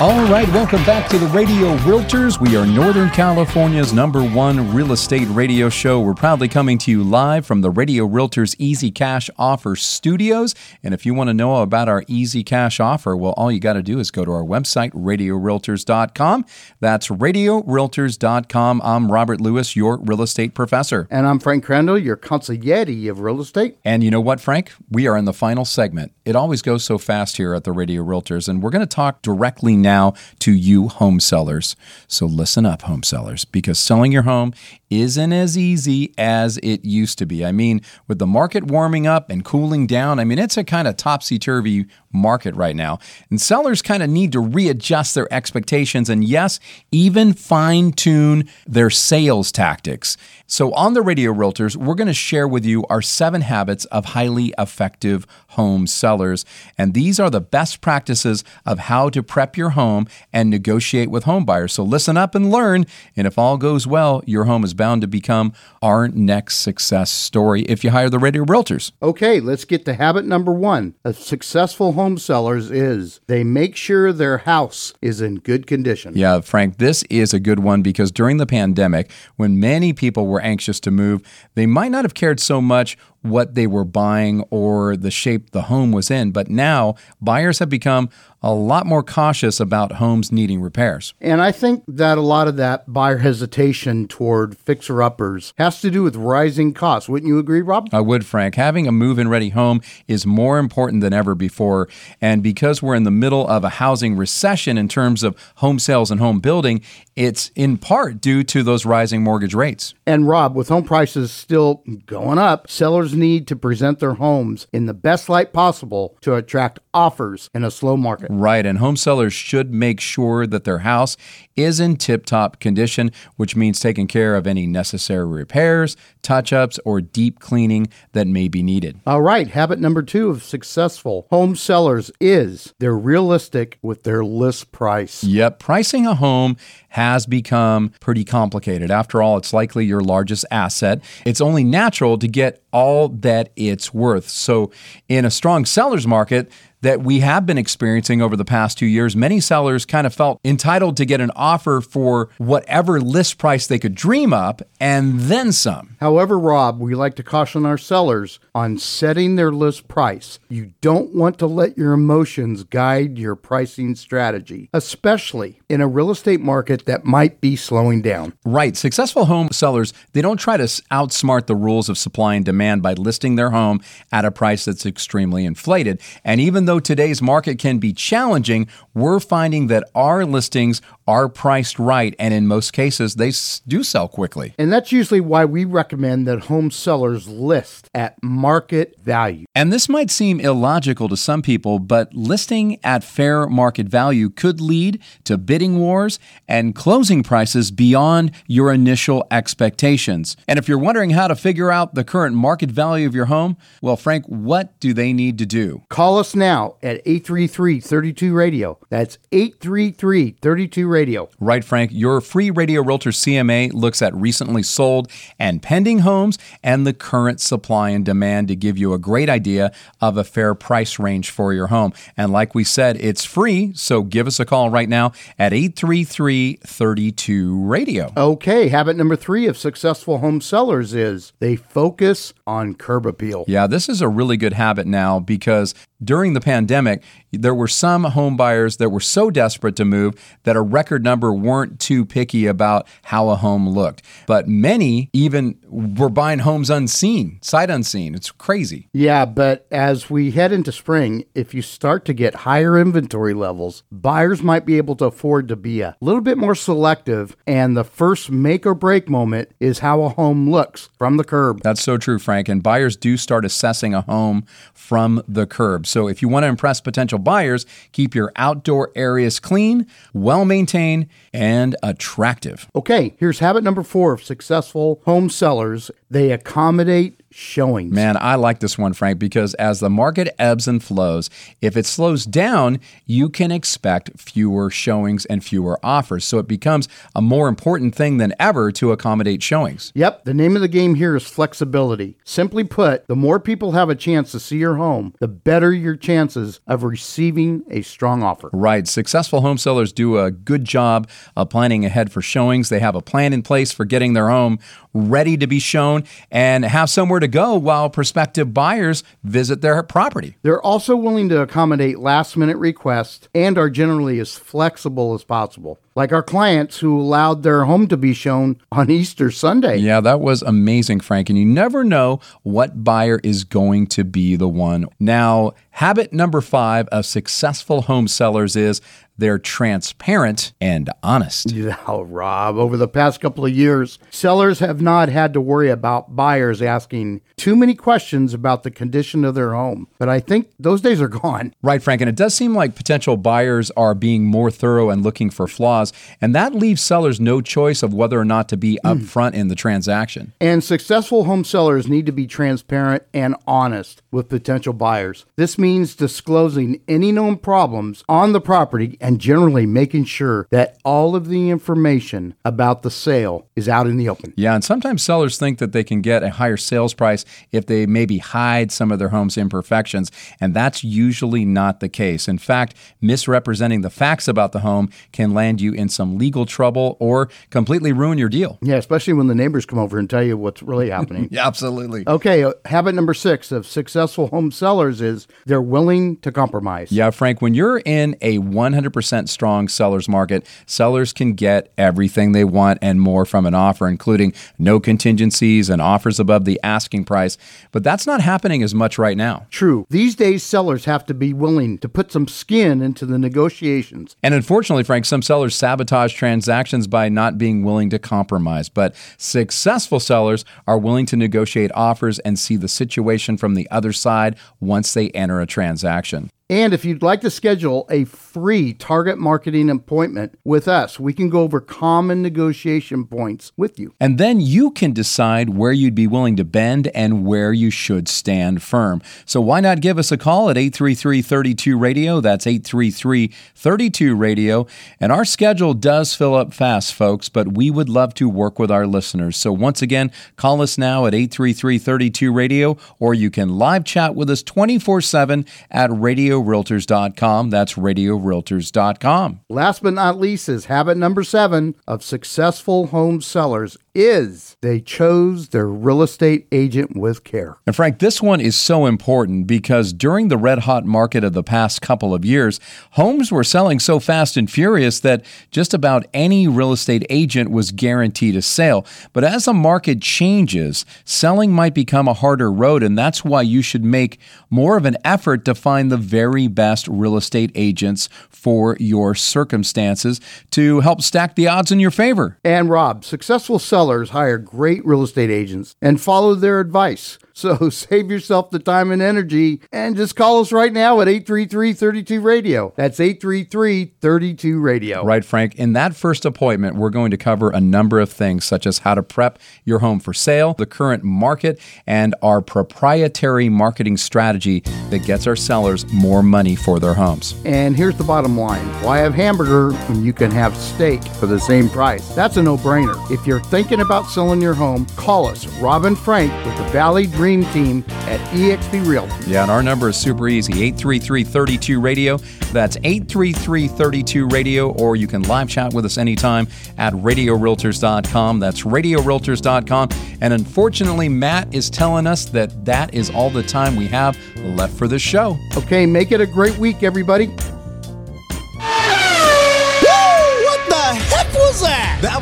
[0.00, 2.40] All right, welcome back to the Radio Realtors.
[2.40, 6.00] We are Northern California's number one real estate radio show.
[6.00, 10.56] We're proudly coming to you live from the Radio Realtors Easy Cash Offer studios.
[10.82, 13.74] And if you want to know about our Easy Cash Offer, well, all you got
[13.74, 16.46] to do is go to our website, radiorealtors.com.
[16.80, 18.82] That's radiorealtors.com.
[18.82, 21.06] I'm Robert Lewis, your real estate professor.
[21.12, 23.78] And I'm Frank Crandall, your consigliere of real estate.
[23.84, 24.72] And you know what, Frank?
[24.90, 26.10] We are in the final segment.
[26.24, 29.22] It always goes so fast here at the Radio Realtors, and we're going to talk
[29.22, 31.76] directly now to you home sellers.
[32.06, 34.54] So listen up, home sellers, because selling your home
[34.90, 37.44] isn't as easy as it used to be.
[37.44, 40.86] I mean, with the market warming up and cooling down, I mean, it's a kind
[40.86, 42.98] of topsy turvy market right now.
[43.30, 46.60] And sellers kind of need to readjust their expectations and, yes,
[46.90, 50.16] even fine tune their sales tactics.
[50.46, 54.06] So, on the Radio Realtors, we're going to share with you our seven habits of
[54.06, 56.44] highly effective home sellers.
[56.76, 61.24] And these are the best practices of how to prep your home and negotiate with
[61.24, 61.72] home buyers.
[61.72, 62.86] So, listen up and learn.
[63.16, 65.52] And if all goes well, your home is bound to become
[65.82, 68.92] our next success story if you hire the Radio Realtors.
[69.02, 74.12] Okay, let's get to habit number one of successful home sellers is they make sure
[74.12, 76.12] their house is in good condition.
[76.16, 80.40] Yeah, Frank, this is a good one because during the pandemic, when many people were
[80.40, 81.22] anxious to move,
[81.54, 85.62] they might not have cared so much what they were buying or the shape the
[85.62, 86.32] home was in.
[86.32, 88.10] But now buyers have become
[88.42, 91.14] a lot more cautious about homes needing repairs.
[91.20, 95.90] And I think that a lot of that buyer hesitation toward fixer uppers has to
[95.90, 97.08] do with rising costs.
[97.08, 97.88] Wouldn't you agree, Rob?
[97.92, 98.54] I would, Frank.
[98.54, 101.88] Having a move in ready home is more important than ever before.
[102.20, 106.10] And because we're in the middle of a housing recession in terms of home sales
[106.10, 106.82] and home building,
[107.16, 109.94] it's in part due to those rising mortgage rates.
[110.06, 114.86] And Rob, with home prices still going up, sellers need to present their homes in
[114.86, 118.28] the best light possible to attract offers in a slow market.
[118.30, 121.16] Right, and home sellers should make sure that their house
[121.56, 125.26] is in tip top condition, which means taking care of any necessary
[125.62, 129.00] repairs, touch ups, or deep cleaning that may be needed.
[129.06, 134.72] All right, habit number two of successful home sellers is they're realistic with their list
[134.72, 135.24] price.
[135.24, 136.56] Yep, pricing a home
[136.90, 138.90] has become pretty complicated.
[138.90, 141.02] After all, it's likely your largest asset.
[141.24, 144.28] It's only natural to get all that it's worth.
[144.28, 144.72] So,
[145.08, 146.50] in a strong seller's market,
[146.82, 150.38] that we have been experiencing over the past two years, many sellers kind of felt
[150.44, 155.52] entitled to get an offer for whatever list price they could dream up and then
[155.52, 155.96] some.
[156.00, 160.38] However, Rob, we like to caution our sellers on setting their list price.
[160.48, 166.10] You don't want to let your emotions guide your pricing strategy, especially in a real
[166.10, 168.34] estate market that might be slowing down.
[168.44, 168.76] Right.
[168.76, 172.92] Successful home sellers, they don't try to outsmart the rules of supply and demand by
[172.92, 173.80] listing their home
[174.12, 176.00] at a price that's extremely inflated.
[176.24, 181.78] And even though today's market can be challenging, we're finding that our listings are priced
[181.78, 183.32] right, and in most cases, they
[183.66, 184.54] do sell quickly.
[184.58, 189.46] And that's usually why we recommend that home sellers list at market value.
[189.54, 194.60] And this might seem illogical to some people, but listing at fair market value could
[194.60, 200.36] lead to bidding bidding wars and closing prices beyond your initial expectations.
[200.48, 203.56] And if you're wondering how to figure out the current market value of your home,
[203.80, 205.82] well, Frank, what do they need to do?
[205.88, 208.76] Call us now at 833 32 Radio.
[208.88, 211.28] That's 833 32 Radio.
[211.38, 211.92] Right, Frank.
[211.92, 217.40] Your free Radio Realtor CMA looks at recently sold and pending homes and the current
[217.40, 221.52] supply and demand to give you a great idea of a fair price range for
[221.52, 221.92] your home.
[222.16, 226.60] And like we said, it's free, so give us a call right now at 833
[226.64, 228.12] 32 Radio.
[228.16, 233.44] Okay, habit number three of successful home sellers is they focus on curb appeal.
[233.46, 235.74] Yeah, this is a really good habit now because
[236.04, 240.56] during the pandemic, there were some home buyers that were so desperate to move that
[240.56, 244.02] a record number weren't too picky about how a home looked.
[244.26, 248.14] But many even were buying homes unseen, sight unseen.
[248.14, 248.88] It's crazy.
[248.92, 253.82] Yeah, but as we head into spring, if you start to get higher inventory levels,
[253.90, 257.36] buyers might be able to afford to be a little bit more selective.
[257.46, 261.62] And the first make or break moment is how a home looks from the curb.
[261.62, 262.48] That's so true, Frank.
[262.48, 264.44] And buyers do start assessing a home
[264.74, 265.86] from the curb.
[265.92, 271.06] So if you want to impress potential buyers, keep your outdoor areas clean, well maintained,
[271.34, 272.66] and attractive.
[272.74, 277.92] Okay, here's habit number four of successful home sellers they accommodate showings.
[277.92, 281.30] Man, I like this one, Frank, because as the market ebbs and flows,
[281.60, 286.24] if it slows down, you can expect fewer showings and fewer offers.
[286.24, 289.92] So it becomes a more important thing than ever to accommodate showings.
[289.94, 292.16] Yep, the name of the game here is flexibility.
[292.24, 295.96] Simply put, the more people have a chance to see your home, the better your
[295.96, 298.50] chances of receiving a strong offer.
[298.52, 298.86] Right.
[298.86, 302.68] Successful home sellers do a good job of planning ahead for showings.
[302.68, 304.58] They have a plan in place for getting their home
[304.94, 310.36] ready to be shown and have somewhere to go while prospective buyers visit their property.
[310.42, 315.78] They're also willing to accommodate last minute requests and are generally as flexible as possible.
[315.94, 319.76] Like our clients who allowed their home to be shown on Easter Sunday.
[319.76, 321.28] Yeah, that was amazing, Frank.
[321.28, 324.86] And you never know what buyer is going to be the one.
[324.98, 328.80] Now, habit number five of successful home sellers is
[329.22, 331.52] they're transparent and honest.
[331.62, 336.16] Yeah, Rob, over the past couple of years, sellers have not had to worry about
[336.16, 339.86] buyers asking too many questions about the condition of their home.
[339.98, 341.54] But I think those days are gone.
[341.62, 342.00] Right, Frank.
[342.00, 345.92] And it does seem like potential buyers are being more thorough and looking for flaws.
[346.20, 348.96] And that leaves sellers no choice of whether or not to be Mm.
[349.00, 350.32] upfront in the transaction.
[350.40, 355.26] And successful home sellers need to be transparent and honest with potential buyers.
[355.36, 361.14] This means disclosing any known problems on the property and generally making sure that all
[361.16, 364.32] of the information about the sale is out in the open.
[364.36, 367.86] Yeah, and sometimes sellers think that they can get a higher sales price if they
[367.86, 370.10] maybe hide some of their home's imperfections,
[370.40, 372.28] and that's usually not the case.
[372.28, 376.96] In fact, misrepresenting the facts about the home can land you in some legal trouble
[377.00, 378.58] or completely ruin your deal.
[378.62, 381.28] Yeah, especially when the neighbors come over and tell you what's really happening.
[381.32, 382.04] yeah, absolutely.
[382.06, 386.90] Okay, uh, habit number six of successful home sellers is they're willing to compromise.
[386.92, 392.44] Yeah, Frank, when you're in a 100% strong seller's market, sellers can get everything they
[392.44, 397.36] want and more from an offer, including no contingencies and offers above the asking price.
[397.72, 399.46] But that's not happening as much right now.
[399.50, 399.86] True.
[399.90, 404.16] These days, sellers have to be willing to put some skin into the negotiations.
[404.22, 408.68] And unfortunately, Frank, some sellers sabotage transactions by not being willing to compromise.
[408.68, 413.92] But successful sellers are willing to negotiate offers and see the situation from the other
[413.92, 416.30] side once they enter a transaction.
[416.52, 421.30] And if you'd like to schedule a free target marketing appointment with us, we can
[421.30, 423.94] go over common negotiation points with you.
[423.98, 428.06] And then you can decide where you'd be willing to bend and where you should
[428.06, 429.00] stand firm.
[429.24, 432.20] So why not give us a call at 833 32 Radio?
[432.20, 434.66] That's 833 32 Radio.
[435.00, 438.70] And our schedule does fill up fast, folks, but we would love to work with
[438.70, 439.38] our listeners.
[439.38, 444.14] So once again, call us now at 833 32 Radio, or you can live chat
[444.14, 447.50] with us 24 7 at Radio radiorealtors.com.
[447.50, 449.40] That's radiorealtors.com.
[449.48, 455.48] Last but not least is habit number seven of successful home sellers is they chose
[455.48, 457.58] their real estate agent with care.
[457.66, 461.42] And Frank, this one is so important because during the red hot market of the
[461.42, 462.58] past couple of years,
[462.92, 467.70] homes were selling so fast and furious that just about any real estate agent was
[467.70, 468.86] guaranteed a sale.
[469.12, 473.60] But as the market changes, selling might become a harder road, and that's why you
[473.60, 474.18] should make
[474.48, 480.20] more of an effort to find the very best real estate agents for your circumstances
[480.50, 482.38] to help stack the odds in your favor.
[482.42, 487.18] And Rob, successful sellers hire great real estate agents and follow their advice.
[487.34, 492.74] So save yourself the time and energy and just call us right now at 833-32-RADIO.
[492.76, 495.04] That's 833-32-RADIO.
[495.04, 495.54] Right, Frank.
[495.56, 498.94] In that first appointment, we're going to cover a number of things, such as how
[498.94, 504.60] to prep your home for sale, the current market, and our proprietary marketing strategy
[504.90, 507.34] that gets our sellers more money for their homes.
[507.44, 508.64] And here's the bottom line.
[508.82, 512.14] Why have hamburger when you can have steak for the same price?
[512.14, 513.10] That's a no-brainer.
[513.10, 517.21] If you're thinking about selling your home, call us, Robin Frank with the Valley Dream
[517.22, 519.30] Dream team at eXp Realty.
[519.30, 522.16] Yeah, and our number is super easy 833 32 Radio.
[522.52, 526.48] That's 833 32 Radio, or you can live chat with us anytime
[526.78, 528.40] at radiorealtors.com.
[528.40, 529.88] That's radiorealtors.com.
[530.20, 534.76] And unfortunately, Matt is telling us that that is all the time we have left
[534.76, 535.38] for this show.
[535.56, 537.32] Okay, make it a great week, everybody.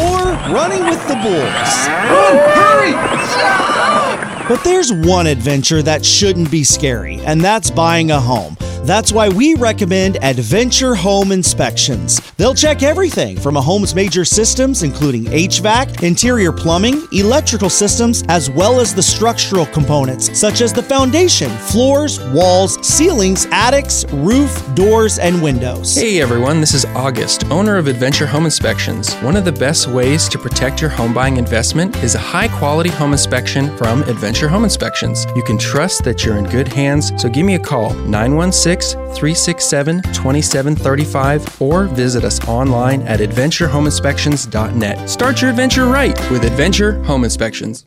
[0.00, 1.70] or running with the bulls.
[2.08, 2.36] Run!
[2.56, 4.05] Hurry!
[4.48, 8.56] But there's one adventure that shouldn't be scary, and that's buying a home.
[8.84, 12.20] That's why we recommend Adventure Home Inspections.
[12.36, 18.48] They'll check everything from a home's major systems, including HVAC, interior plumbing, electrical systems, as
[18.48, 25.18] well as the structural components, such as the foundation, floors, walls, ceilings, attics, roof, doors,
[25.18, 25.96] and windows.
[25.96, 29.14] Hey everyone, this is August, owner of Adventure Home Inspections.
[29.14, 32.90] One of the best ways to protect your home buying investment is a high quality
[32.90, 35.26] home inspection from Adventure Home Inspections.
[35.34, 40.02] You can trust that you're in good hands, so give me a call 916 367
[40.02, 45.10] 2735 or visit us online at adventurehomeinspections.net.
[45.10, 47.84] Start your adventure right with Adventure Home Inspections.